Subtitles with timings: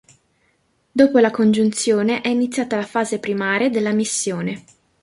[0.91, 4.63] Dopo la congiunzione è iniziata la fase primaria della missione.